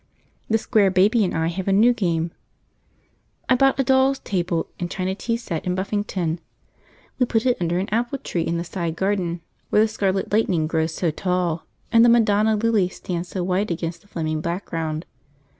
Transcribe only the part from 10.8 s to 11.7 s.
so tall